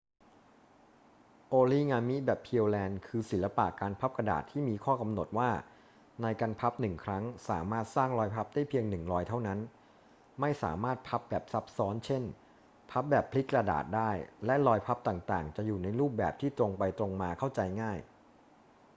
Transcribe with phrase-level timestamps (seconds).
[1.49, 5.49] โอริงามิแบบ pureland คือ ศิลปะการพับกระดาษที่มีข้อกำหนดว่า
[6.21, 9.59] ในการพับหนึ่งครั้งสามารถสร้างรอยพับได้เพียงหนึ่งรอยเท่านั้น
[10.39, 12.23] ไม่สามารถพับแบบซับซ้อน เช่น
[12.89, 14.11] พับแบบพลิกกระดาษได้
[14.45, 17.97] และรอยพับต่าง ๆ จะอยู่ในรูปแบบที่ตรงไปตรงมาเข้าใจง่าย